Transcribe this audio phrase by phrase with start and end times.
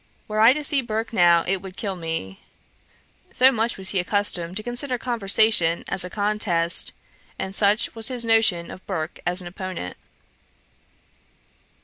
[0.27, 2.39] Were I to see Burke now it would kill me.'
[3.31, 6.91] So much was he accustomed to consider conversation as a contest,
[7.37, 9.95] and such was his notion of Burke as an opponent.